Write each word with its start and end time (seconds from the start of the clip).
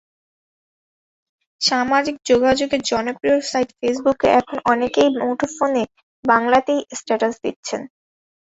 সামাজিক 1.61 2.15
যোগাযোগের 2.29 2.81
জনপ্রিয় 2.91 3.37
সাইট 3.49 3.69
ফেসবুকে 3.79 4.27
এখন 4.39 4.57
অনেকেই 4.65 5.09
মুঠোফোনে 5.19 5.83
বাংলাতেই 6.23 6.79
স্ট্যাটাস 6.99 7.35
দিচ্ছেন। 7.43 7.81